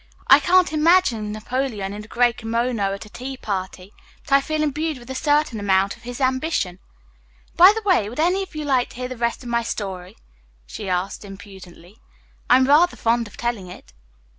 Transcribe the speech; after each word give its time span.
"I 0.29 0.39
can't 0.39 0.73
imagine 0.73 1.31
Napoleon 1.31 1.93
in 1.93 2.03
a 2.03 2.07
gray 2.07 2.33
kimono 2.33 2.81
at 2.91 3.05
a 3.05 3.09
tea 3.09 3.37
party, 3.37 3.93
but 4.23 4.31
I 4.31 4.41
feel 4.41 4.63
imbued 4.63 4.97
with 4.97 5.11
a 5.11 5.13
certain 5.13 5.59
amount 5.59 5.95
of 5.95 6.01
his 6.01 6.19
ambition. 6.19 6.79
By 7.55 7.71
the 7.75 7.83
way, 7.87 8.09
would 8.09 8.19
any 8.19 8.41
of 8.41 8.55
you 8.55 8.65
like 8.65 8.89
to 8.89 8.95
hear 8.95 9.07
the 9.07 9.15
rest 9.15 9.43
of 9.43 9.49
my 9.49 9.61
story?" 9.61 10.17
she 10.65 10.89
asked 10.89 11.23
impudently. 11.23 11.97
"I'm 12.49 12.65
rather 12.65 12.97
fond 12.97 13.27
of 13.27 13.37
telling 13.37 13.67
it." 13.69 13.93